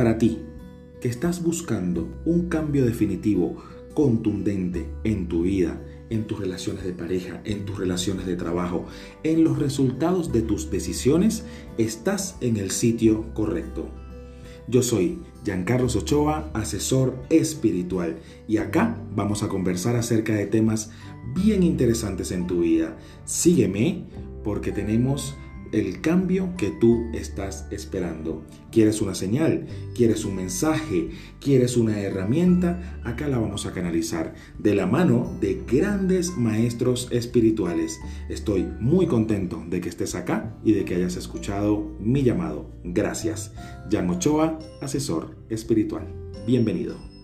Para 0.00 0.16
ti, 0.16 0.38
que 1.02 1.08
estás 1.08 1.42
buscando 1.42 2.08
un 2.24 2.48
cambio 2.48 2.86
definitivo, 2.86 3.58
contundente 3.92 4.88
en 5.04 5.28
tu 5.28 5.42
vida, 5.42 5.78
en 6.08 6.26
tus 6.26 6.40
relaciones 6.40 6.84
de 6.84 6.94
pareja, 6.94 7.42
en 7.44 7.66
tus 7.66 7.78
relaciones 7.78 8.24
de 8.24 8.34
trabajo, 8.34 8.86
en 9.24 9.44
los 9.44 9.58
resultados 9.58 10.32
de 10.32 10.40
tus 10.40 10.70
decisiones, 10.70 11.44
estás 11.76 12.38
en 12.40 12.56
el 12.56 12.70
sitio 12.70 13.26
correcto. 13.34 13.90
Yo 14.68 14.82
soy 14.82 15.18
Giancarlos 15.44 15.96
Ochoa, 15.96 16.50
asesor 16.54 17.22
espiritual, 17.28 18.20
y 18.48 18.56
acá 18.56 18.96
vamos 19.14 19.42
a 19.42 19.48
conversar 19.48 19.96
acerca 19.96 20.32
de 20.32 20.46
temas 20.46 20.92
bien 21.34 21.62
interesantes 21.62 22.32
en 22.32 22.46
tu 22.46 22.62
vida. 22.62 22.96
Sígueme 23.26 24.06
porque 24.42 24.72
tenemos 24.72 25.36
el 25.72 26.00
cambio 26.00 26.54
que 26.56 26.70
tú 26.70 27.06
estás 27.12 27.66
esperando. 27.70 28.44
¿Quieres 28.70 29.00
una 29.00 29.14
señal? 29.14 29.66
¿Quieres 29.94 30.24
un 30.24 30.36
mensaje? 30.36 31.10
¿Quieres 31.40 31.76
una 31.76 32.00
herramienta? 32.00 33.00
Acá 33.04 33.28
la 33.28 33.38
vamos 33.38 33.66
a 33.66 33.72
canalizar 33.72 34.34
de 34.58 34.74
la 34.74 34.86
mano 34.86 35.36
de 35.40 35.62
grandes 35.70 36.36
maestros 36.36 37.08
espirituales. 37.10 37.98
Estoy 38.28 38.66
muy 38.80 39.06
contento 39.06 39.62
de 39.68 39.80
que 39.80 39.88
estés 39.88 40.14
acá 40.14 40.56
y 40.64 40.72
de 40.72 40.84
que 40.84 40.94
hayas 40.94 41.16
escuchado 41.16 41.96
mi 42.00 42.22
llamado. 42.22 42.70
Gracias. 42.84 43.52
Jan 43.90 44.10
Ochoa, 44.10 44.58
asesor 44.80 45.36
espiritual. 45.48 46.06
Bienvenido. 46.46 47.19